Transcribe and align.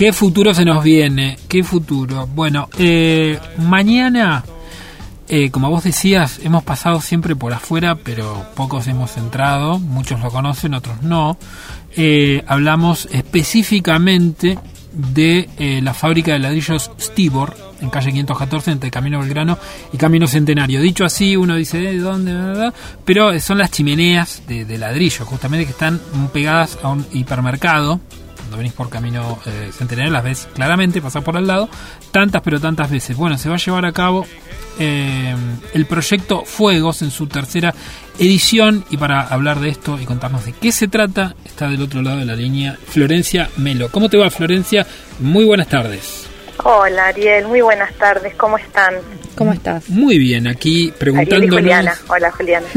¿Qué 0.00 0.14
futuro 0.14 0.54
se 0.54 0.64
nos 0.64 0.82
viene? 0.82 1.36
¿Qué 1.46 1.62
futuro? 1.62 2.26
Bueno, 2.26 2.70
eh, 2.78 3.38
mañana, 3.58 4.42
eh, 5.28 5.50
como 5.50 5.68
vos 5.68 5.84
decías, 5.84 6.40
hemos 6.42 6.64
pasado 6.64 7.02
siempre 7.02 7.36
por 7.36 7.52
afuera, 7.52 7.96
pero 7.96 8.46
pocos 8.56 8.86
hemos 8.86 9.18
entrado, 9.18 9.78
muchos 9.78 10.18
lo 10.20 10.30
conocen, 10.30 10.72
otros 10.72 11.02
no. 11.02 11.36
Eh, 11.98 12.42
hablamos 12.46 13.10
específicamente 13.12 14.58
de 14.94 15.50
eh, 15.58 15.80
la 15.82 15.92
fábrica 15.92 16.32
de 16.32 16.38
ladrillos 16.38 16.90
Stibor, 16.98 17.54
en 17.82 17.90
calle 17.90 18.10
514, 18.10 18.70
entre 18.70 18.90
Camino 18.90 19.20
Belgrano 19.20 19.58
y 19.92 19.98
Camino 19.98 20.26
Centenario. 20.26 20.80
Dicho 20.80 21.04
así, 21.04 21.36
uno 21.36 21.56
dice, 21.56 21.78
¿de 21.78 21.98
dónde? 21.98 22.72
Pero 23.04 23.38
son 23.38 23.58
las 23.58 23.70
chimeneas 23.70 24.44
de, 24.48 24.64
de 24.64 24.78
ladrillo, 24.78 25.26
justamente 25.26 25.66
que 25.66 25.72
están 25.72 26.00
pegadas 26.32 26.78
a 26.82 26.88
un 26.88 27.04
hipermercado. 27.12 28.00
Cuando 28.50 28.64
venís 28.64 28.72
por 28.72 28.90
Camino 28.90 29.38
eh, 29.46 29.70
Centenario 29.72 30.10
las 30.10 30.24
ves 30.24 30.48
claramente, 30.52 31.00
pasar 31.00 31.22
por 31.22 31.36
al 31.36 31.46
lado, 31.46 31.68
tantas 32.10 32.42
pero 32.42 32.58
tantas 32.58 32.90
veces. 32.90 33.16
Bueno, 33.16 33.38
se 33.38 33.48
va 33.48 33.54
a 33.54 33.58
llevar 33.58 33.86
a 33.86 33.92
cabo 33.92 34.26
eh, 34.80 35.36
el 35.72 35.86
proyecto 35.86 36.44
Fuegos 36.44 37.02
en 37.02 37.12
su 37.12 37.28
tercera 37.28 37.72
edición 38.18 38.84
y 38.90 38.96
para 38.96 39.20
hablar 39.20 39.60
de 39.60 39.68
esto 39.68 40.00
y 40.00 40.04
contarnos 40.04 40.46
de 40.46 40.52
qué 40.52 40.72
se 40.72 40.88
trata, 40.88 41.36
está 41.44 41.68
del 41.68 41.80
otro 41.80 42.02
lado 42.02 42.18
de 42.18 42.24
la 42.24 42.34
línea 42.34 42.76
Florencia 42.88 43.48
Melo. 43.56 43.88
¿Cómo 43.88 44.08
te 44.08 44.16
va 44.16 44.28
Florencia? 44.30 44.84
Muy 45.20 45.44
buenas 45.44 45.68
tardes. 45.68 46.26
Hola 46.64 47.06
Ariel, 47.06 47.46
muy 47.46 47.60
buenas 47.60 47.94
tardes, 47.94 48.34
¿cómo 48.34 48.58
están? 48.58 48.96
¿Cómo 49.36 49.52
estás? 49.52 49.88
Muy 49.88 50.18
bien, 50.18 50.48
aquí 50.48 50.86
Ariel 50.86 50.88
y 50.88 50.90
preguntándonos, 50.90 51.54
Juliana, 51.54 51.98
hola 52.08 52.32
Juliana. 52.32 52.66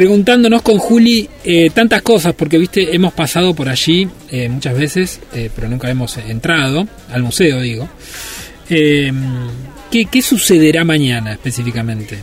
preguntándonos 0.00 0.60
con 0.60 0.76
Juli 0.76 1.26
eh, 1.42 1.70
tantas 1.70 2.02
cosas, 2.02 2.34
porque 2.34 2.58
viste, 2.58 2.94
hemos 2.94 3.14
pasado 3.14 3.54
por 3.54 3.66
allí 3.70 4.06
eh, 4.30 4.46
muchas 4.46 4.76
veces, 4.76 5.20
eh, 5.32 5.48
pero 5.56 5.68
nunca 5.70 5.88
hemos 5.88 6.18
entrado, 6.18 6.86
al 7.10 7.22
museo 7.22 7.62
digo. 7.62 7.88
Eh, 8.68 9.10
¿qué, 9.90 10.04
¿Qué 10.04 10.20
sucederá 10.20 10.84
mañana 10.84 11.32
específicamente? 11.32 12.18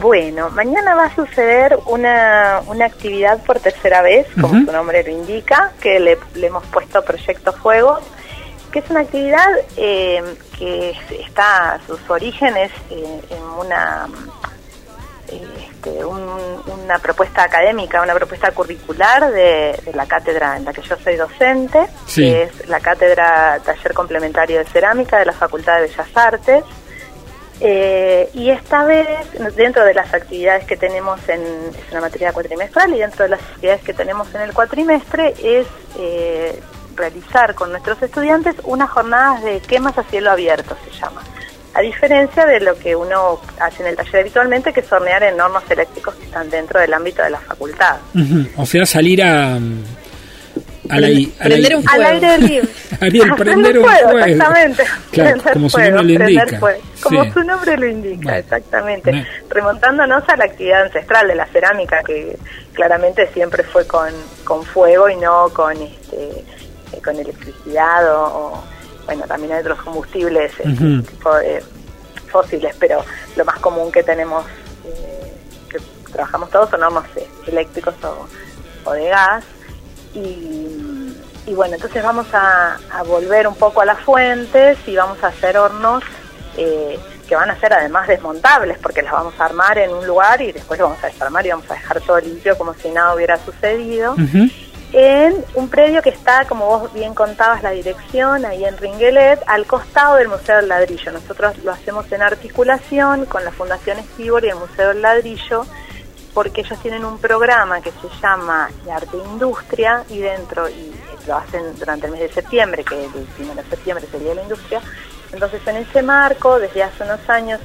Bueno, 0.00 0.50
mañana 0.50 0.96
va 0.96 1.04
a 1.04 1.14
suceder 1.14 1.78
una, 1.86 2.60
una 2.66 2.86
actividad 2.86 3.40
por 3.44 3.60
tercera 3.60 4.02
vez, 4.02 4.26
como 4.40 4.54
su 4.66 4.72
nombre 4.72 5.04
lo 5.04 5.12
indica, 5.12 5.74
que 5.80 6.00
le, 6.00 6.18
le 6.34 6.48
hemos 6.48 6.64
puesto 6.66 7.04
Proyecto 7.04 7.52
Fuego, 7.52 8.00
que 8.72 8.80
es 8.80 8.90
una 8.90 9.02
actividad 9.02 9.46
eh, 9.76 10.24
que 10.58 10.90
es- 10.90 11.20
está, 11.24 11.78
sus 11.86 12.00
orígenes 12.10 12.72
eh, 12.90 13.20
en 13.30 13.42
una, 13.64 14.08
este, 15.28 16.04
un- 16.04 16.62
una 16.84 16.98
propuesta 16.98 17.42
académica, 17.42 18.02
una 18.02 18.14
propuesta 18.14 18.50
curricular 18.52 19.30
de, 19.32 19.78
de 19.84 19.92
la 19.94 20.06
cátedra 20.06 20.56
en 20.56 20.64
la 20.64 20.72
que 20.72 20.82
yo 20.82 20.96
soy 20.96 21.16
docente, 21.16 21.86
Sí. 22.06 22.22
que 22.22 22.42
es 22.44 22.68
la 22.68 22.80
cátedra 22.80 23.58
Taller 23.64 23.92
Complementario 23.94 24.58
de 24.58 24.64
Cerámica 24.66 25.18
de 25.18 25.26
la 25.26 25.32
Facultad 25.32 25.76
de 25.76 25.82
Bellas 25.88 26.08
Artes. 26.16 26.64
Eh, 27.58 28.28
y 28.34 28.50
esta 28.50 28.84
vez, 28.84 29.06
dentro 29.56 29.82
de 29.84 29.94
las 29.94 30.12
actividades 30.12 30.66
que 30.66 30.76
tenemos 30.76 31.18
en 31.28 31.40
es 31.40 31.90
una 31.90 32.02
materia 32.02 32.30
cuatrimestral 32.32 32.92
y 32.94 32.98
dentro 32.98 33.22
de 33.24 33.30
las 33.30 33.40
actividades 33.40 33.82
que 33.82 33.94
tenemos 33.94 34.34
en 34.34 34.42
el 34.42 34.52
cuatrimestre 34.52 35.32
es 35.42 35.66
eh, 35.98 36.60
realizar 36.94 37.54
con 37.54 37.70
nuestros 37.70 38.02
estudiantes 38.02 38.56
unas 38.64 38.90
jornadas 38.90 39.42
de 39.42 39.60
quemas 39.60 39.96
a 39.96 40.02
cielo 40.04 40.30
abierto, 40.32 40.76
se 40.84 40.90
llama. 41.00 41.22
A 41.76 41.82
diferencia 41.82 42.46
de 42.46 42.60
lo 42.60 42.74
que 42.78 42.96
uno 42.96 43.38
hace 43.60 43.82
en 43.82 43.88
el 43.90 43.96
taller 43.96 44.20
habitualmente, 44.22 44.72
que 44.72 44.80
es 44.80 44.90
hornear 44.90 45.22
en 45.24 45.38
hornos 45.40 45.62
eléctricos 45.70 46.14
que 46.14 46.24
están 46.24 46.48
dentro 46.48 46.80
del 46.80 46.94
ámbito 46.94 47.22
de 47.22 47.30
la 47.30 47.38
facultad. 47.40 47.96
O 48.56 48.64
sea, 48.64 48.86
salir 48.86 49.22
a... 49.22 49.56
a 49.56 49.58
la- 51.00 51.08
Prend- 51.08 51.32
a 51.38 51.48
la- 51.48 51.54
prender 51.54 51.76
un 51.76 51.88
Al 51.88 52.04
aire 52.06 52.38
libre. 52.38 52.68
Ariel, 53.00 53.34
prender 53.36 53.78
un 53.78 53.84
fuego. 53.84 54.18
Exactamente. 54.20 54.84
Claro, 55.10 55.30
Prender 55.32 55.52
como 55.52 55.68
su 55.70 55.76
fuego, 55.78 55.96
nombre 55.96 56.18
lo 56.18 56.28
indica. 56.30 56.58
fuego. 56.58 56.80
Como 57.02 57.24
Sí. 57.24 57.30
su 57.32 57.40
nombre 57.44 57.76
lo 57.76 57.86
indica, 57.86 58.22
Bueno. 58.22 58.38
exactamente. 58.38 59.10
Bueno. 59.10 59.26
Remontándonos 59.50 60.28
a 60.28 60.36
la 60.36 60.44
actividad 60.44 60.82
ancestral 60.84 61.28
de 61.28 61.34
la 61.34 61.46
cerámica, 61.46 62.02
que 62.06 62.36
claramente 62.72 63.26
siempre 63.34 63.62
fue 63.64 63.86
con, 63.86 64.08
con 64.44 64.64
fuego 64.64 65.08
y 65.10 65.16
no 65.16 65.48
con 65.50 65.72
este 65.76 66.16
eh, 66.92 67.00
con 67.04 67.16
electricidad 67.16 68.14
o, 68.14 68.24
o, 68.24 68.64
bueno, 69.06 69.24
también 69.26 69.52
hay 69.52 69.60
otros 69.60 69.80
combustibles 69.82 70.52
de 70.58 71.62
fósiles, 72.30 72.74
pero 72.78 73.04
lo 73.36 73.44
más 73.44 73.58
común 73.60 73.90
que 73.90 74.02
tenemos, 74.02 74.44
eh, 74.84 75.32
que 75.70 75.78
trabajamos 76.12 76.50
todos 76.50 76.68
son 76.70 76.82
hornos 76.82 77.04
eh, 77.16 77.26
eléctricos 77.46 77.94
o, 78.04 78.26
o 78.84 78.92
de 78.92 79.08
gas. 79.08 79.44
Y, 80.14 81.14
y 81.46 81.54
bueno, 81.54 81.76
entonces 81.76 82.02
vamos 82.02 82.26
a, 82.32 82.78
a 82.90 83.02
volver 83.04 83.46
un 83.46 83.54
poco 83.54 83.80
a 83.80 83.84
las 83.84 84.00
fuentes 84.00 84.78
y 84.86 84.96
vamos 84.96 85.22
a 85.22 85.28
hacer 85.28 85.56
hornos 85.56 86.02
eh, 86.56 86.98
que 87.28 87.36
van 87.36 87.50
a 87.50 87.58
ser 87.58 87.72
además 87.72 88.06
desmontables, 88.08 88.78
porque 88.78 89.02
las 89.02 89.12
vamos 89.12 89.34
a 89.38 89.44
armar 89.46 89.78
en 89.78 89.92
un 89.92 90.06
lugar 90.06 90.40
y 90.40 90.52
después 90.52 90.78
lo 90.78 90.86
vamos 90.88 91.02
a 91.02 91.08
desarmar 91.08 91.44
y 91.44 91.50
vamos 91.50 91.70
a 91.70 91.74
dejar 91.74 92.00
todo 92.00 92.20
limpio 92.20 92.56
como 92.56 92.72
si 92.74 92.88
nada 92.90 93.14
hubiera 93.14 93.36
sucedido 93.38 94.12
Ujú. 94.12 94.48
En 94.92 95.44
un 95.54 95.68
predio 95.68 96.00
que 96.00 96.10
está, 96.10 96.46
como 96.46 96.66
vos 96.66 96.92
bien 96.92 97.14
contabas, 97.14 97.62
la 97.62 97.70
dirección, 97.70 98.44
ahí 98.44 98.64
en 98.64 98.76
Ringuelet, 98.76 99.42
al 99.46 99.66
costado 99.66 100.16
del 100.16 100.28
Museo 100.28 100.56
del 100.56 100.68
Ladrillo. 100.68 101.12
Nosotros 101.12 101.58
lo 101.64 101.72
hacemos 101.72 102.10
en 102.12 102.22
articulación 102.22 103.26
con 103.26 103.44
la 103.44 103.50
Fundación 103.50 103.98
Estibor 103.98 104.44
y 104.44 104.48
el 104.48 104.56
Museo 104.56 104.88
del 104.88 105.02
Ladrillo, 105.02 105.66
porque 106.32 106.60
ellos 106.60 106.78
tienen 106.80 107.04
un 107.04 107.18
programa 107.18 107.80
que 107.80 107.90
se 107.90 108.08
llama 108.22 108.70
Arte 108.90 109.16
e 109.16 109.28
Industria 109.28 110.04
y 110.08 110.18
dentro, 110.18 110.68
y 110.68 110.94
lo 111.26 111.36
hacen 111.36 111.76
durante 111.78 112.06
el 112.06 112.12
mes 112.12 112.20
de 112.20 112.28
septiembre, 112.28 112.84
que 112.84 113.04
el 113.04 113.10
primero 113.10 113.62
de 113.62 113.68
septiembre 113.68 114.06
sería 114.10 114.34
la 114.34 114.42
industria. 114.42 114.80
Entonces, 115.32 115.60
en 115.66 115.76
ese 115.76 116.02
marco, 116.02 116.58
desde 116.60 116.84
hace 116.84 117.02
unos 117.02 117.28
años, 117.28 117.60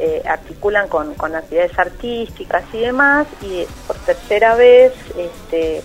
eh, 0.00 0.22
articulan 0.26 0.88
con, 0.88 1.14
con 1.14 1.36
actividades 1.36 1.78
artísticas 1.78 2.64
y 2.72 2.80
demás, 2.80 3.28
y 3.40 3.64
por 3.86 3.96
tercera 3.98 4.56
vez 4.56 4.92
este, 5.16 5.84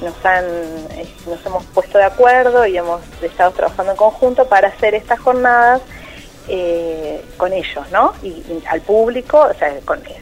nos, 0.00 0.24
han, 0.24 0.44
eh, 0.44 1.06
nos 1.26 1.44
hemos 1.46 1.64
puesto 1.66 1.98
de 1.98 2.04
acuerdo 2.04 2.66
y 2.66 2.76
hemos 2.76 3.00
estado 3.22 3.50
trabajando 3.52 3.92
en 3.92 3.96
conjunto 3.96 4.46
para 4.46 4.68
hacer 4.68 4.94
estas 4.94 5.18
jornadas 5.20 5.82
eh, 6.48 7.24
con 7.36 7.52
ellos, 7.52 7.84
¿no? 7.92 8.12
Y, 8.22 8.28
y 8.28 8.62
al 8.68 8.80
público, 8.82 9.48
o 9.50 9.54
sea, 9.54 9.72
con, 9.84 9.98
eh, 10.06 10.20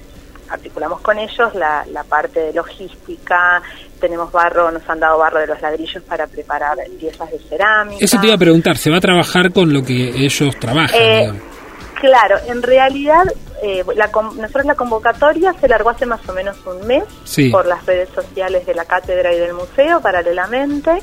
articulamos 0.49 1.01
con 1.01 1.19
ellos 1.19 1.55
la, 1.55 1.85
la 1.93 2.05
parte 2.05 2.41
de 2.41 2.53
logística, 2.53 3.63
tenemos 4.01 4.31
barro, 4.31 4.71
nos 4.71 4.89
han 4.89 5.01
dado 5.01 5.19
barro 5.19 5.41
de 5.41 5.47
los 5.47 5.61
ladrillos 5.61 6.03
para 6.05 6.27
preparar 6.27 6.77
piezas 6.99 7.31
de 7.31 7.39
cerámica. 7.39 8.05
Eso 8.05 8.19
te 8.21 8.27
iba 8.27 8.35
a 8.35 8.39
preguntar, 8.39 8.77
¿se 8.77 8.91
va 8.91 8.99
a 8.99 9.01
trabajar 9.01 9.53
con 9.53 9.73
lo 9.73 9.83
que 9.83 10.11
ellos 10.11 10.57
trabajan? 10.59 11.54
Claro, 12.01 12.37
en 12.47 12.63
realidad 12.63 13.25
eh, 13.63 13.85
la, 13.95 14.09
nosotros 14.09 14.65
la 14.67 14.75
convocatoria 14.75 15.55
se 15.61 15.69
largó 15.69 15.91
hace 15.91 16.07
más 16.07 16.21
o 16.29 16.33
menos 16.33 16.57
un 16.67 16.87
mes 16.87 17.05
Sí. 17.25 17.51
por 17.51 17.67
las 17.67 17.85
redes 17.87 18.09
sociales 18.15 18.67
de 18.67 18.75
la 18.75 18.85
cátedra 18.85 19.33
y 19.33 19.39
del 19.39 19.55
museo 19.55 20.01
paralelamente, 20.01 21.03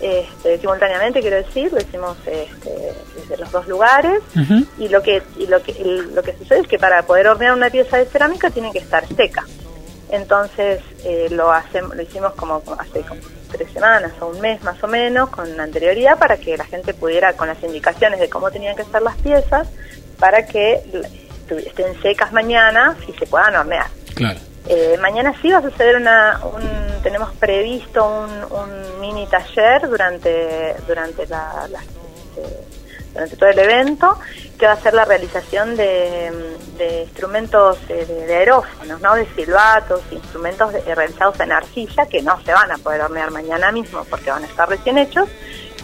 este, 0.00 0.58
simultáneamente 0.58 1.20
quiero 1.20 1.36
decir, 1.36 1.72
lo 1.72 1.80
hicimos 1.80 2.16
este, 2.26 2.92
desde 3.16 3.36
los 3.36 3.52
dos 3.52 3.68
lugares 3.68 4.20
y 4.78 4.88
lo 4.88 5.00
que 5.02 5.22
y 5.38 5.46
lo 5.46 5.62
que 5.62 5.74
lo 6.12 6.22
que 6.22 6.32
sucede 6.38 6.60
es 6.60 6.66
que 6.66 6.78
para 6.78 7.02
poder 7.02 7.28
hornear 7.28 7.52
una 7.52 7.70
pieza 7.70 7.98
de 7.98 8.06
cerámica 8.06 8.50
tiene 8.50 8.72
que 8.72 8.78
estar 8.80 9.06
seca. 9.14 9.44
Entonces 10.10 10.80
eh, 11.04 11.28
lo 11.30 11.52
hacemos, 11.52 11.94
lo 11.96 12.02
hicimos 12.02 12.32
como 12.34 12.62
hace 12.78 13.00
como 13.02 13.20
tres 13.50 13.70
semanas 13.72 14.12
o 14.20 14.26
un 14.26 14.40
mes 14.40 14.62
más 14.62 14.82
o 14.82 14.88
menos 14.88 15.30
con 15.30 15.58
anterioridad 15.60 16.18
para 16.18 16.36
que 16.36 16.56
la 16.56 16.64
gente 16.64 16.94
pudiera 16.94 17.34
con 17.34 17.48
las 17.48 17.62
indicaciones 17.62 18.18
de 18.18 18.28
cómo 18.28 18.50
tenían 18.50 18.74
que 18.76 18.82
estar 18.82 19.00
las 19.02 19.16
piezas 19.18 19.68
para 20.22 20.46
que 20.46 20.80
estén 21.66 22.00
secas 22.00 22.30
mañana 22.32 22.96
y 23.08 23.12
se 23.18 23.26
puedan 23.26 23.56
hornear. 23.56 23.88
Claro. 24.14 24.38
Eh, 24.68 24.96
mañana 25.02 25.34
sí 25.42 25.50
va 25.50 25.58
a 25.58 25.62
suceder 25.62 25.96
una, 25.96 26.40
un, 26.44 27.02
tenemos 27.02 27.34
previsto 27.34 27.98
un, 28.06 28.30
un 28.60 29.00
mini 29.00 29.26
taller 29.26 29.88
durante 29.88 30.76
durante 30.86 31.26
la, 31.26 31.66
la- 31.68 31.82
eh, 32.36 32.64
durante 33.12 33.36
todo 33.36 33.48
el 33.50 33.58
evento 33.58 34.18
que 34.58 34.66
va 34.66 34.72
a 34.74 34.80
ser 34.80 34.94
la 34.94 35.04
realización 35.04 35.76
de, 35.76 36.30
de 36.78 37.02
instrumentos 37.02 37.78
eh, 37.88 38.06
de, 38.06 38.26
de 38.26 38.34
aerófonos, 38.36 39.00
¿no? 39.00 39.16
de 39.16 39.26
silbatos, 39.34 40.00
instrumentos 40.12 40.72
de- 40.72 40.94
realizados 40.94 41.38
en 41.40 41.50
arcilla 41.50 42.06
que 42.06 42.22
no 42.22 42.40
se 42.44 42.52
van 42.52 42.70
a 42.70 42.78
poder 42.78 43.00
hornear 43.02 43.32
mañana 43.32 43.72
mismo 43.72 44.04
porque 44.08 44.30
van 44.30 44.44
a 44.44 44.46
estar 44.46 44.68
recién 44.68 44.96
hechos, 44.98 45.28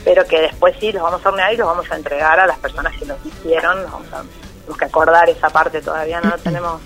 pero 0.08 0.25
que 0.26 0.40
después 0.40 0.75
sí 0.81 0.90
los 0.90 1.02
vamos 1.02 1.20
a 1.25 1.28
hornear 1.28 1.52
y 1.52 1.56
los 1.58 1.66
vamos 1.66 1.90
a 1.90 1.96
entregar 1.96 2.40
a 2.40 2.46
las 2.46 2.58
personas 2.58 2.94
que 2.96 3.05
los 3.05 3.19
hicieron, 3.26 3.82
los 3.82 3.93
vamos 3.93 4.06
a, 4.14 4.22
tenemos 4.60 4.78
que 4.78 4.84
acordar 4.87 5.28
esa 5.28 5.50
parte 5.50 5.82
todavía 5.82 6.19
no 6.22 6.31
lo 6.31 6.38
tenemos 6.38 6.81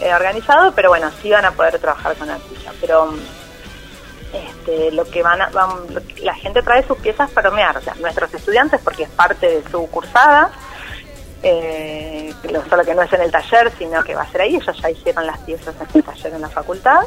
eh, 0.00 0.14
organizado, 0.14 0.72
pero 0.72 0.88
bueno, 0.90 1.10
sí 1.20 1.30
van 1.30 1.44
a 1.44 1.50
poder 1.50 1.76
trabajar 1.80 2.14
con 2.14 2.30
arcilla. 2.30 2.72
Pero 2.80 3.06
mm, 3.06 3.18
este, 4.32 4.92
lo 4.92 5.04
que 5.04 5.22
van, 5.24 5.42
a, 5.42 5.50
la 6.22 6.34
gente 6.34 6.62
trae 6.62 6.86
sus 6.86 6.98
piezas 6.98 7.30
para 7.30 7.48
hornear, 7.48 7.76
o 7.76 7.80
sea, 7.80 7.94
nuestros 7.96 8.32
estudiantes, 8.32 8.80
porque 8.82 9.02
es 9.04 9.10
parte 9.10 9.46
de 9.48 9.70
su 9.70 9.88
cursada, 9.90 10.50
eh, 11.42 12.32
lo- 12.44 12.64
solo 12.68 12.84
que 12.84 12.94
no 12.94 13.02
es 13.02 13.12
en 13.12 13.22
el 13.22 13.30
taller, 13.32 13.72
sino 13.78 14.02
que 14.04 14.14
va 14.14 14.22
a 14.22 14.30
ser 14.30 14.42
ahí, 14.42 14.54
ellos 14.56 14.76
ya 14.80 14.90
hicieron 14.90 15.26
las 15.26 15.38
piezas 15.40 15.74
en 15.80 15.86
el 15.94 16.04
taller 16.04 16.32
en 16.34 16.40
la 16.40 16.48
facultad. 16.48 17.00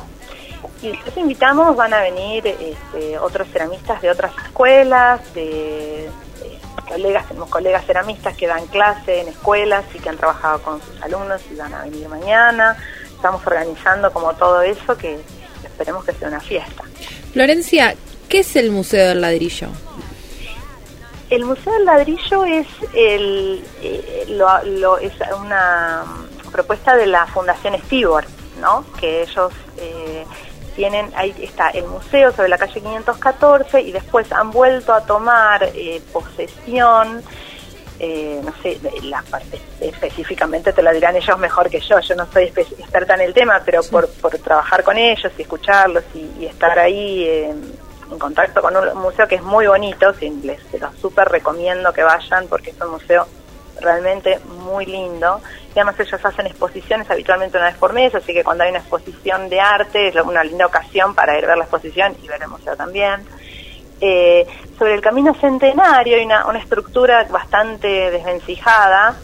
Y 0.82 0.94
los 0.94 1.18
invitamos, 1.18 1.76
van 1.76 1.94
a 1.94 2.02
venir 2.02 2.46
este, 2.48 3.18
otros 3.20 3.48
ceramistas 3.50 4.02
de 4.02 4.10
otras 4.10 4.32
escuelas, 4.46 5.34
de, 5.34 6.10
de 6.42 6.60
colegas, 6.88 7.28
tenemos 7.28 7.50
colegas 7.50 7.86
ceramistas 7.86 8.36
que 8.36 8.48
dan 8.48 8.66
clase 8.68 9.22
en 9.22 9.28
escuelas 9.30 9.86
y 9.94 10.00
que 10.00 10.10
han 10.10 10.18
trabajado 10.18 10.62
con 10.62 10.82
sus 10.82 11.02
alumnos 11.02 11.42
y 11.52 11.56
van 11.56 11.74
a 11.74 11.84
venir 11.84 12.08
mañana. 12.08 12.78
Estamos 13.16 13.46
organizando 13.46 14.12
como 14.12 14.34
todo 14.34 14.62
eso 14.62 14.98
que 14.98 15.20
esperemos 15.64 16.06
que 16.06 16.14
sea 16.14 16.28
una 16.28 16.40
fiesta. 16.40 16.84
Florencia, 17.34 17.96
¿qué 18.30 18.40
es 18.40 18.56
el 18.56 18.72
Museo 18.72 19.10
del 19.10 19.22
Ladrillo? 19.22 19.70
El 21.30 21.44
Museo 21.44 21.74
del 21.74 21.86
Ladrillo 21.86 22.46
es, 22.46 22.68
el, 22.94 23.64
eh, 23.82 24.26
lo, 24.30 24.98
es 25.00 25.14
una 25.40 26.04
propuesta 26.52 26.96
de 26.96 27.08
la 27.08 27.26
Fundación 27.28 27.76
Stewart, 27.86 28.28
¿no? 28.62 28.86
que 29.00 29.24
ellos 29.24 29.52
eh, 29.78 30.24
tienen, 30.76 31.12
ahí 31.16 31.34
está 31.42 31.70
el 31.70 31.86
museo 31.86 32.32
sobre 32.32 32.50
la 32.50 32.58
calle 32.58 32.82
514 32.82 33.82
y 33.82 33.92
después 33.92 34.32
han 34.32 34.52
vuelto 34.52 34.94
a 34.94 35.06
tomar 35.06 35.64
eh, 35.64 36.02
posesión, 36.12 37.24
no 38.44 38.54
sé, 38.62 38.78
la 39.04 39.22
parte 39.24 39.60
específicamente 39.80 40.74
te 40.74 40.84
la 40.84 40.92
dirán 40.92 41.16
ellos 41.16 41.40
mejor 41.40 41.70
que 41.70 41.80
yo, 41.80 42.00
yo 42.02 42.14
no 42.16 42.28
soy 42.32 42.44
experta 42.44 43.16
en 43.16 43.22
el 43.22 43.34
tema, 43.34 43.62
pero 43.64 43.82
por, 43.84 44.10
por 44.16 44.38
trabajar 44.38 44.84
con 44.84 44.98
ellos 44.98 45.32
y 45.38 45.42
escucharlos 45.42 46.04
y, 46.14 46.46
estar 46.46 46.78
ahí 46.78 47.26
en 48.12 48.20
contacto 48.20 48.62
con 48.62 48.76
un 48.76 48.98
museo 49.00 49.28
que 49.28 49.36
es 49.36 49.44
muy 49.44 49.68
bonito, 49.68 50.14
les, 50.44 50.62
se 50.72 50.80
los 50.80 50.96
súper 50.98 51.28
recomiendo 51.28 51.92
que 51.94 52.04
vayan 52.04 52.48
porque 52.48 52.72
es 52.72 52.82
un 52.82 52.92
museo 52.92 53.28
realmente 53.82 54.40
muy 54.64 54.86
lindo. 54.86 55.42
Y 55.76 55.80
además 55.80 56.00
ellos 56.00 56.24
hacen 56.24 56.48
exposiciones 56.48 57.10
habitualmente 57.12 57.58
una 57.58 57.68
vez 57.68 57.76
por 57.76 57.92
mes, 57.92 58.16
así 58.16 58.34
que 58.34 58.44
cuando 58.44 58.64
hay 58.64 58.70
una 58.70 58.80
exposición 58.80 59.50
de 59.50 59.60
arte 59.60 60.08
es 60.08 60.16
una 60.16 60.44
linda 60.44 60.66
ocasión 60.66 61.14
para 61.14 61.38
ir 61.38 61.44
a 61.44 61.50
ver 61.50 61.58
la 61.58 61.66
exposición 61.66 62.16
y 62.24 62.28
ver 62.28 62.42
el 62.42 62.48
museo 62.48 62.78
también. 62.78 63.26
Eh, 64.00 64.46
sobre 64.78 64.94
el 64.94 65.02
camino 65.02 65.34
centenario 65.34 66.18
hay 66.18 66.26
una, 66.26 66.46
una 66.48 66.60
estructura 66.60 67.26
bastante 67.30 67.88
desvencijada 68.12 69.16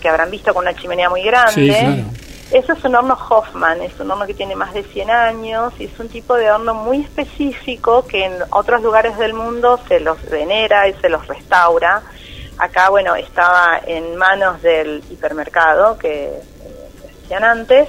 que 0.00 0.08
habrán 0.08 0.30
visto 0.30 0.54
con 0.54 0.62
una 0.64 0.74
chimenea 0.74 1.10
muy 1.10 1.22
grande. 1.22 2.04
Eso 2.52 2.74
es 2.74 2.84
un 2.84 2.94
horno 2.94 3.18
Hoffman, 3.28 3.82
es 3.82 3.98
un 3.98 4.08
horno 4.08 4.24
que 4.24 4.34
tiene 4.34 4.54
más 4.54 4.72
de 4.72 4.84
100 4.84 5.10
años 5.10 5.72
y 5.80 5.86
es 5.86 5.98
un 5.98 6.08
tipo 6.08 6.34
de 6.34 6.48
horno 6.48 6.74
muy 6.74 7.00
específico 7.00 8.06
que 8.06 8.24
en 8.24 8.34
otros 8.50 8.82
lugares 8.82 9.18
del 9.18 9.34
mundo 9.34 9.80
se 9.88 9.98
los 9.98 10.22
venera 10.30 10.86
y 10.86 10.94
se 10.94 11.08
los 11.08 11.26
restaura. 11.26 12.02
Acá, 12.58 12.88
bueno, 12.88 13.14
estaba 13.14 13.80
en 13.86 14.16
manos 14.16 14.62
del 14.62 15.02
hipermercado 15.10 15.98
que 15.98 16.32
decían 17.22 17.44
antes 17.44 17.88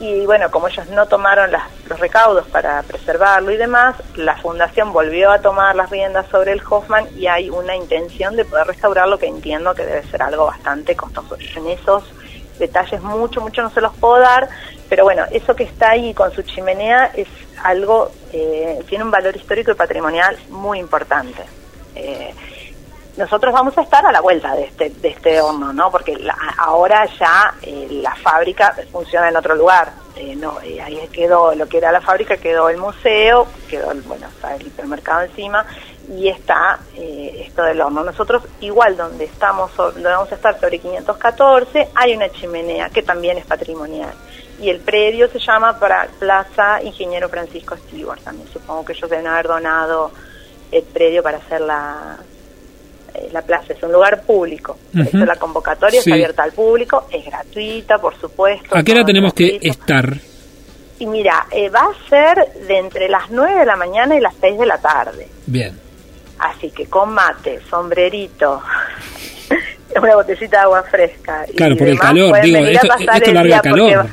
y 0.00 0.26
bueno, 0.26 0.50
como 0.50 0.68
ellos 0.68 0.88
no 0.88 1.06
tomaron 1.06 1.50
los 1.88 1.98
recaudos 1.98 2.46
para 2.46 2.82
preservarlo 2.82 3.50
y 3.50 3.56
demás, 3.56 3.96
la 4.14 4.36
fundación 4.36 4.92
volvió 4.92 5.30
a 5.30 5.40
tomar 5.40 5.74
las 5.74 5.90
riendas 5.90 6.26
sobre 6.28 6.52
el 6.52 6.62
Hoffman 6.68 7.08
y 7.16 7.26
hay 7.26 7.50
una 7.50 7.74
intención 7.74 8.36
de 8.36 8.44
poder 8.44 8.66
restaurarlo 8.68 9.18
que 9.18 9.26
entiendo 9.26 9.74
que 9.74 9.84
debe 9.84 10.04
ser 10.04 10.22
algo 10.22 10.46
bastante 10.46 10.94
costoso. 10.94 11.36
En 11.56 11.66
esos 11.66 12.04
detalles 12.58 13.02
mucho, 13.02 13.40
mucho 13.40 13.62
no 13.62 13.70
se 13.70 13.80
los 13.80 13.94
puedo 13.96 14.20
dar, 14.20 14.48
pero 14.88 15.04
bueno, 15.04 15.24
eso 15.32 15.54
que 15.56 15.64
está 15.64 15.90
ahí 15.90 16.14
con 16.14 16.32
su 16.32 16.42
chimenea 16.42 17.10
es 17.14 17.28
algo, 17.62 18.12
eh, 18.32 18.80
tiene 18.88 19.04
un 19.04 19.10
valor 19.10 19.36
histórico 19.36 19.72
y 19.72 19.74
patrimonial 19.74 20.36
muy 20.48 20.78
importante. 20.78 21.42
Eh, 21.96 22.32
nosotros 23.18 23.52
vamos 23.52 23.76
a 23.76 23.82
estar 23.82 24.06
a 24.06 24.12
la 24.12 24.20
vuelta 24.20 24.54
de 24.54 24.64
este, 24.64 24.90
de 24.90 25.08
este 25.08 25.40
horno, 25.40 25.72
¿no? 25.72 25.90
Porque 25.90 26.16
ahora 26.56 27.04
ya 27.18 27.52
eh, 27.62 27.88
la 28.02 28.14
fábrica 28.14 28.74
funciona 28.92 29.28
en 29.28 29.36
otro 29.36 29.56
lugar. 29.56 29.92
no, 30.36 30.58
ahí 30.58 31.08
quedó 31.12 31.54
lo 31.54 31.66
que 31.66 31.78
era 31.78 31.92
la 31.92 32.00
fábrica, 32.00 32.36
quedó 32.36 32.68
el 32.68 32.78
museo, 32.78 33.46
quedó, 33.68 33.92
bueno, 34.06 34.28
está 34.28 34.54
el 34.54 34.66
hipermercado 34.66 35.22
encima 35.22 35.66
y 36.08 36.28
está 36.28 36.78
eh, 36.96 37.44
esto 37.46 37.62
del 37.62 37.80
horno. 37.80 38.04
Nosotros 38.04 38.44
igual 38.60 38.96
donde 38.96 39.24
estamos, 39.24 39.74
donde 39.76 40.08
vamos 40.08 40.30
a 40.32 40.36
estar 40.36 40.58
sobre 40.58 40.78
514, 40.78 41.88
hay 41.94 42.14
una 42.14 42.28
chimenea 42.30 42.88
que 42.90 43.02
también 43.02 43.36
es 43.38 43.46
patrimonial. 43.46 44.12
Y 44.60 44.70
el 44.70 44.80
predio 44.80 45.28
se 45.28 45.38
llama 45.38 45.78
para 45.78 46.08
Plaza 46.18 46.82
Ingeniero 46.82 47.28
Francisco 47.28 47.76
Stewart 47.76 48.20
también. 48.22 48.48
Supongo 48.48 48.84
que 48.84 48.92
ellos 48.92 49.10
deben 49.10 49.26
haber 49.26 49.46
donado 49.46 50.10
el 50.72 50.82
predio 50.82 51.22
para 51.22 51.38
hacer 51.38 51.60
la, 51.60 52.18
eh, 52.20 52.37
la 53.32 53.42
plaza. 53.42 53.72
Es 53.72 53.82
un 53.82 53.92
lugar 53.92 54.22
público. 54.22 54.78
la 54.92 55.36
convocatoria 55.36 56.00
está 56.00 56.14
abierta 56.14 56.42
al 56.42 56.52
público, 56.52 57.06
es 57.10 57.24
gratuita, 57.24 57.98
por 57.98 58.18
supuesto. 58.18 58.76
¿A 58.76 58.82
qué 58.82 58.92
hora 58.92 59.04
tenemos 59.04 59.34
que 59.34 59.58
estar? 59.62 60.16
Y 60.98 61.06
mira, 61.06 61.46
eh, 61.50 61.68
va 61.68 61.82
a 61.82 62.08
ser 62.08 62.66
de 62.66 62.78
entre 62.78 63.08
las 63.08 63.30
9 63.30 63.60
de 63.60 63.66
la 63.66 63.76
mañana 63.76 64.16
y 64.16 64.20
las 64.20 64.34
6 64.40 64.58
de 64.58 64.66
la 64.66 64.78
tarde. 64.78 65.28
Bien. 65.46 65.78
Así 66.38 66.70
que 66.70 66.86
con 66.86 67.12
mate, 67.14 67.60
sombrerito, 67.68 68.62
una 70.02 70.14
botellita 70.16 70.58
de 70.58 70.62
agua 70.62 70.82
fresca. 70.84 71.44
Claro, 71.56 71.76
por 71.76 71.88
el 71.88 71.98
calor, 71.98 72.40
digo, 72.40 72.58
esto, 72.64 72.88
esto 73.12 73.32
larga 73.32 73.60
calor. 73.60 74.06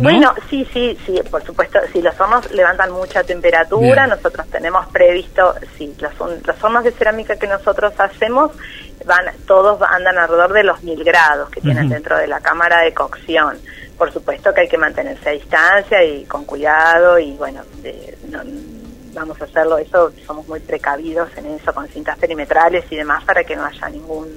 Bueno, 0.00 0.34
sí, 0.48 0.66
sí, 0.72 0.98
sí, 1.04 1.20
por 1.30 1.42
supuesto, 1.44 1.78
si 1.92 2.02
los 2.02 2.18
hornos 2.20 2.50
levantan 2.52 2.90
mucha 2.90 3.22
temperatura, 3.24 4.06
nosotros 4.06 4.46
tenemos 4.48 4.86
previsto, 4.88 5.54
sí, 5.76 5.94
los, 5.98 6.12
los, 6.18 6.64
hornos 6.64 6.84
de 6.84 6.92
cerámica 6.92 7.36
que 7.36 7.46
nosotros 7.46 7.92
hacemos, 7.98 8.52
van 9.04 9.24
todos 9.46 9.80
andan 9.82 10.18
alrededor 10.18 10.52
de 10.52 10.64
los 10.64 10.82
mil 10.82 11.02
grados 11.04 11.50
que 11.50 11.60
tienen 11.60 11.88
dentro 11.88 12.18
de 12.18 12.26
la 12.26 12.40
cámara 12.40 12.82
de 12.82 12.92
cocción. 12.92 13.58
Por 13.96 14.12
supuesto 14.12 14.54
que 14.54 14.62
hay 14.62 14.68
que 14.68 14.78
mantenerse 14.78 15.28
a 15.28 15.32
distancia 15.32 16.04
y 16.04 16.24
con 16.24 16.44
cuidado 16.44 17.18
y 17.18 17.32
bueno, 17.32 17.62
de, 17.82 18.16
no, 18.28 18.40
vamos 19.12 19.40
a 19.40 19.44
hacerlo, 19.44 19.78
eso 19.78 20.12
somos 20.26 20.46
muy 20.46 20.60
precavidos 20.60 21.28
en 21.36 21.46
eso, 21.46 21.72
con 21.72 21.88
cintas 21.88 22.16
perimetrales 22.18 22.84
y 22.90 22.96
demás, 22.96 23.24
para 23.24 23.44
que 23.44 23.56
no 23.56 23.64
haya 23.64 23.88
ningún... 23.88 24.28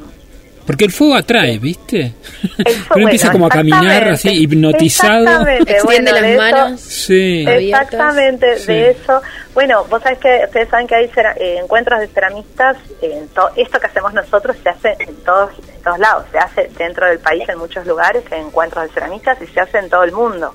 Porque 0.66 0.86
el 0.86 0.92
fuego 0.92 1.16
atrae, 1.16 1.58
¿viste? 1.58 2.14
Uno 2.96 3.06
empieza 3.06 3.32
como 3.32 3.48
a 3.48 3.50
caminar 3.50 4.10
así, 4.10 4.30
hipnotizado. 4.30 5.48
Extiende 5.48 6.12
las 6.12 6.38
manos. 6.38 6.82
Sí. 6.82 7.46
Exactamente, 7.48 8.56
de 8.66 8.92
eso. 8.92 9.22
Bueno, 9.54 9.86
vos 9.90 10.02
sabés 10.02 10.20
que 10.20 10.42
ustedes 10.46 10.70
saben 10.70 10.88
que 10.88 10.96
hay 10.96 11.06
eh, 11.06 11.60
encuentros 11.62 12.00
de 12.00 12.08
ceramistas. 12.08 12.78
En 13.02 13.28
esto 13.56 13.80
que 13.80 13.88
hacemos 13.88 14.14
nosotros 14.14 14.56
se 14.62 14.70
hace 14.70 14.96
en 15.00 15.16
todos, 15.24 15.52
en 15.76 15.82
todos 15.84 16.00
lados. 16.00 16.26
Se 16.32 16.38
hace 16.38 16.70
dentro 16.78 17.08
del 17.08 17.20
país, 17.20 17.48
en 17.50 17.58
muchos 17.58 17.86
lugares, 17.86 18.24
hay 18.32 18.42
encuentros 18.42 18.84
de 18.84 18.90
ceramistas 18.94 19.42
y 19.42 19.48
se 19.48 19.60
hace 19.60 19.80
en 19.80 19.90
todo 19.90 20.04
el 20.04 20.12
mundo. 20.12 20.54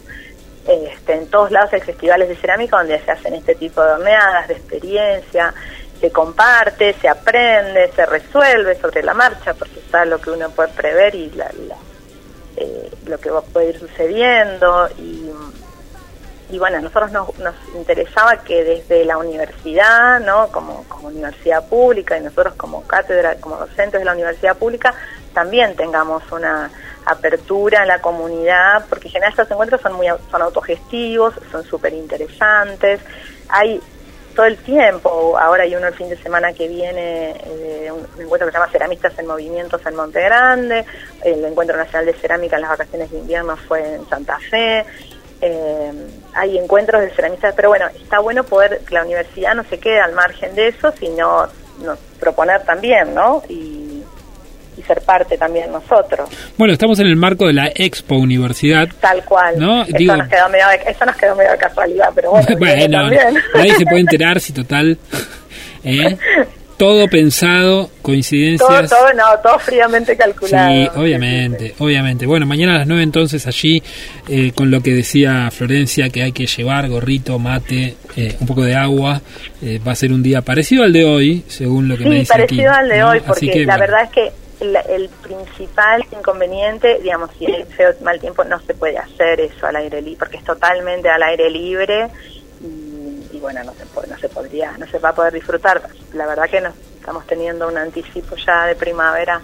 Este, 0.66 1.14
en 1.14 1.28
todos 1.28 1.52
lados 1.52 1.72
hay 1.72 1.80
festivales 1.80 2.28
de 2.28 2.34
cerámica 2.36 2.78
donde 2.78 2.98
se 3.00 3.12
hacen 3.12 3.34
este 3.34 3.54
tipo 3.54 3.82
de 3.82 3.92
horneadas, 3.92 4.48
de 4.48 4.54
experiencia, 4.54 5.54
se 6.00 6.10
comparte, 6.10 6.94
se 7.00 7.08
aprende, 7.08 7.90
se 7.94 8.06
resuelve 8.06 8.78
sobre 8.80 9.02
la 9.02 9.14
marcha, 9.14 9.54
porque 9.54 9.78
está 9.78 10.04
lo 10.04 10.20
que 10.20 10.30
uno 10.30 10.50
puede 10.50 10.68
prever 10.70 11.14
y 11.14 11.30
la, 11.30 11.50
eh, 12.56 12.90
lo 13.06 13.18
que 13.18 13.30
puede 13.52 13.70
ir 13.70 13.78
sucediendo. 13.78 14.88
Y, 14.98 15.30
y 16.50 16.58
bueno, 16.58 16.78
a 16.78 16.80
nosotros 16.80 17.12
nos, 17.12 17.38
nos, 17.38 17.54
interesaba 17.74 18.36
que 18.38 18.62
desde 18.62 19.04
la 19.04 19.18
universidad, 19.18 20.20
¿no? 20.20 20.48
como, 20.48 20.84
como 20.84 21.08
universidad 21.08 21.66
pública 21.68 22.16
y 22.18 22.22
nosotros 22.22 22.54
como 22.54 22.86
cátedra, 22.86 23.36
como 23.36 23.56
docentes 23.56 24.00
de 24.00 24.04
la 24.04 24.12
universidad 24.12 24.56
pública, 24.56 24.94
también 25.32 25.74
tengamos 25.76 26.22
una 26.30 26.70
apertura 27.04 27.82
en 27.82 27.88
la 27.88 28.00
comunidad, 28.00 28.84
porque 28.88 29.08
en 29.08 29.12
general 29.12 29.32
estos 29.32 29.50
encuentros 29.50 29.80
son 29.80 29.94
muy 29.94 30.08
son 30.30 30.42
autogestivos, 30.42 31.34
son 31.50 31.64
súper 31.64 31.92
interesantes, 31.92 33.00
hay 33.48 33.80
todo 34.36 34.46
el 34.46 34.56
tiempo, 34.58 35.36
ahora 35.38 35.64
hay 35.64 35.74
uno 35.74 35.88
el 35.88 35.94
fin 35.94 36.08
de 36.08 36.16
semana 36.16 36.52
que 36.52 36.68
viene, 36.68 37.30
eh, 37.44 37.90
un, 37.90 38.06
encuentro 38.22 38.46
que 38.46 38.52
se 38.52 38.58
llama 38.58 38.70
Ceramistas 38.70 39.18
en 39.18 39.26
Movimientos 39.26 39.84
en 39.84 39.96
Monte 39.96 40.20
Grande, 40.20 40.84
el 41.24 41.44
Encuentro 41.44 41.76
Nacional 41.76 42.06
de 42.06 42.12
Cerámica 42.12 42.56
en 42.56 42.62
las 42.62 42.70
vacaciones 42.70 43.10
de 43.10 43.18
invierno 43.18 43.56
fue 43.56 43.94
en 43.94 44.08
Santa 44.08 44.38
Fe, 44.38 44.84
eh, 45.40 45.92
hay 46.34 46.58
encuentros 46.58 47.02
de 47.02 47.10
ceramistas, 47.10 47.54
pero 47.54 47.68
bueno, 47.68 47.86
está 47.88 48.20
bueno 48.20 48.44
poder 48.44 48.80
que 48.86 48.94
la 48.94 49.02
universidad 49.02 49.54
no 49.54 49.64
se 49.64 49.78
quede 49.78 50.00
al 50.00 50.12
margen 50.12 50.54
de 50.54 50.68
eso, 50.68 50.92
sino 50.92 51.48
proponer 52.20 52.62
también, 52.64 53.14
¿no? 53.14 53.42
Y, 53.48 53.85
y 54.76 54.82
ser 54.82 55.00
parte 55.02 55.38
también 55.38 55.70
nosotros. 55.70 56.28
Bueno, 56.56 56.72
estamos 56.72 56.98
en 57.00 57.06
el 57.06 57.16
marco 57.16 57.46
de 57.46 57.52
la 57.52 57.70
Expo 57.74 58.16
Universidad. 58.16 58.88
Tal 59.00 59.24
cual. 59.24 59.58
¿no? 59.58 59.82
Eso, 59.82 60.16
nos 60.16 60.28
quedó 60.28 60.48
medio 60.48 60.66
eso 60.86 61.04
nos 61.04 61.16
quedó 61.16 61.36
medio 61.36 61.52
de 61.52 61.58
casualidad, 61.58 62.10
pero 62.14 62.30
bueno. 62.30 62.46
bueno 62.58 63.10
nadie 63.54 63.74
se 63.76 63.84
puede 63.84 64.00
enterar 64.00 64.40
si 64.40 64.52
total. 64.52 64.98
¿eh? 65.84 66.16
todo 66.76 67.08
pensado, 67.08 67.90
coincidencias. 68.02 68.68
Todo, 68.68 69.00
todo, 69.00 69.12
no, 69.14 69.24
todo 69.42 69.58
fríamente 69.58 70.16
calculado. 70.16 70.70
Sí, 70.70 70.88
obviamente, 70.94 71.74
obviamente. 71.78 72.26
Bueno, 72.26 72.46
mañana 72.46 72.74
a 72.74 72.78
las 72.78 72.86
9 72.86 73.02
entonces 73.02 73.46
allí, 73.46 73.82
eh, 74.28 74.52
con 74.54 74.70
lo 74.70 74.82
que 74.82 74.92
decía 74.92 75.50
Florencia, 75.50 76.10
que 76.10 76.22
hay 76.22 76.32
que 76.32 76.46
llevar 76.46 76.88
gorrito, 76.88 77.38
mate, 77.38 77.96
eh, 78.16 78.36
un 78.40 78.46
poco 78.46 78.62
de 78.62 78.74
agua, 78.74 79.20
eh, 79.62 79.80
va 79.86 79.92
a 79.92 79.96
ser 79.96 80.12
un 80.12 80.22
día 80.22 80.42
parecido 80.42 80.84
al 80.84 80.92
de 80.92 81.04
hoy, 81.04 81.44
según 81.48 81.88
lo 81.88 81.96
que 81.96 82.04
me 82.04 82.16
dice 82.16 82.32
parecido 82.32 82.72
al 82.72 82.88
de 82.88 83.02
hoy, 83.02 83.20
porque 83.26 83.64
la 83.64 83.78
verdad 83.78 84.02
es 84.04 84.10
que 84.10 84.32
el, 84.60 85.08
principal 85.22 86.04
inconveniente, 86.10 86.98
digamos, 87.02 87.30
si 87.38 87.46
hay 87.46 87.64
feo 87.64 87.92
mal 88.02 88.18
tiempo, 88.20 88.44
no 88.44 88.58
se 88.60 88.74
puede 88.74 88.98
hacer 88.98 89.40
eso 89.40 89.66
al 89.66 89.76
aire 89.76 90.00
libre, 90.00 90.18
porque 90.18 90.36
es 90.38 90.44
totalmente 90.44 91.08
al 91.08 91.22
aire 91.22 91.50
libre 91.50 92.08
y, 92.60 93.38
bueno, 93.38 93.62
no 93.64 93.74
se, 93.74 93.84
no 94.08 94.18
se 94.18 94.28
podría, 94.28 94.76
no 94.78 94.86
se 94.86 94.98
va 94.98 95.10
a 95.10 95.14
poder 95.14 95.34
disfrutar. 95.34 95.82
La 96.14 96.26
verdad 96.26 96.48
que 96.50 96.60
nos 96.60 96.74
estamos 96.98 97.26
teniendo 97.26 97.68
un 97.68 97.76
anticipo 97.76 98.36
ya 98.36 98.66
de 98.66 98.74
primavera 98.74 99.40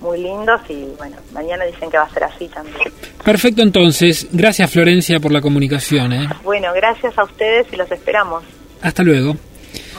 muy 0.00 0.18
lindos 0.18 0.60
y 0.68 0.84
bueno, 0.98 1.16
mañana 1.32 1.64
dicen 1.64 1.90
que 1.90 1.96
va 1.96 2.04
a 2.04 2.10
ser 2.10 2.24
así 2.24 2.48
también. 2.48 2.92
Perfecto 3.24 3.62
entonces, 3.62 4.28
gracias 4.32 4.70
Florencia 4.70 5.18
por 5.18 5.32
la 5.32 5.40
comunicación. 5.40 6.12
¿eh? 6.12 6.28
Bueno, 6.42 6.72
gracias 6.74 7.16
a 7.18 7.24
ustedes 7.24 7.66
y 7.72 7.76
los 7.76 7.90
esperamos. 7.90 8.44
Hasta 8.82 9.02
luego. 9.02 9.36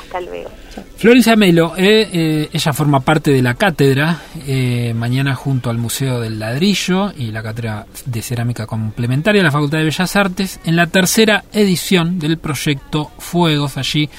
Hasta 0.03 0.21
luego. 0.21 0.51
Florencia 0.97 1.35
Melo, 1.35 1.73
eh, 1.77 2.09
eh, 2.11 2.49
ella 2.51 2.73
forma 2.73 2.99
parte 2.99 3.31
de 3.31 3.41
la 3.41 3.53
cátedra, 3.53 4.21
eh, 4.47 4.93
mañana 4.95 5.35
junto 5.35 5.69
al 5.69 5.77
Museo 5.77 6.19
del 6.19 6.39
Ladrillo 6.39 7.13
y 7.15 7.31
la 7.31 7.43
cátedra 7.43 7.85
de 8.05 8.21
cerámica 8.21 8.65
complementaria 8.65 9.41
de 9.41 9.45
la 9.45 9.51
Facultad 9.51 9.79
de 9.79 9.85
Bellas 9.85 10.15
Artes, 10.15 10.59
en 10.65 10.75
la 10.75 10.87
tercera 10.87 11.43
edición 11.53 12.19
del 12.19 12.37
proyecto 12.37 13.11
Fuegos, 13.17 13.77
allí 13.77 14.09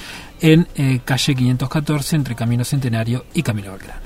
en 0.40 0.66
calle 1.04 1.34
514, 1.34 2.16
entre 2.16 2.34
Camino 2.34 2.64
Centenario 2.64 3.24
y 3.32 3.42
Camino 3.42 3.72
Belgrano. 3.72 4.05